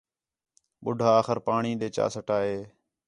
ٻُڈّھا 0.83 1.09
آخر 1.19 1.37
پاݨی 1.47 1.71
ݙے 1.79 1.87
چا 1.95 2.05
سَٹا 2.15 2.37
ہِے 2.47 2.57